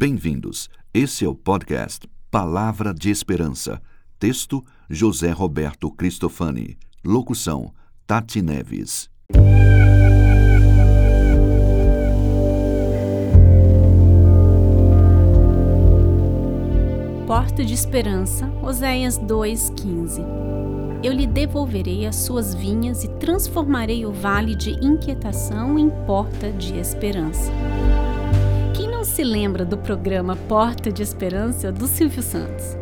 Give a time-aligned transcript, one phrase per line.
[0.00, 0.70] Bem-vindos.
[0.94, 3.82] Esse é o podcast Palavra de Esperança.
[4.16, 6.78] Texto: José Roberto Cristofani.
[7.04, 7.74] Locução:
[8.06, 9.10] Tati Neves.
[17.26, 20.24] Porta de Esperança, Oséias 2:15.
[21.02, 26.78] Eu lhe devolverei as suas vinhas e transformarei o vale de inquietação em porta de
[26.78, 27.50] esperança.
[29.18, 32.76] Se lembra do programa Porta de Esperança do Silvio Santos?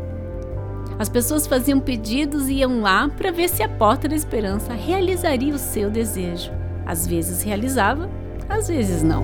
[0.99, 5.55] As pessoas faziam pedidos e iam lá para ver se a Porta da Esperança realizaria
[5.55, 6.53] o seu desejo.
[6.85, 8.11] Às vezes realizava,
[8.51, 9.23] às vezes não.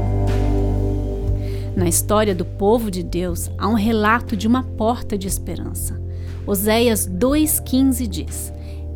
[1.77, 6.01] Na história do povo de Deus há um relato de uma porta de esperança.
[6.47, 8.51] Oséias 2,15 diz: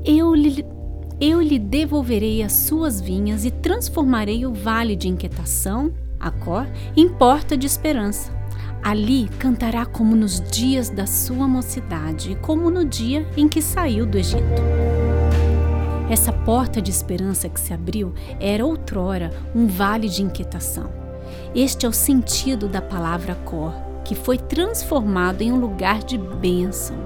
[0.07, 0.65] eu lhe,
[1.21, 6.67] eu lhe devolverei as suas vinhas e transformarei o vale de inquietação, a cor,
[6.97, 8.31] em porta de esperança.
[8.83, 14.07] Ali cantará como nos dias da sua mocidade e como no dia em que saiu
[14.07, 14.63] do Egito.
[16.09, 20.89] Essa porta de esperança que se abriu era outrora um vale de inquietação.
[21.55, 26.97] Este é o sentido da palavra cor que foi transformado em um lugar de bênção,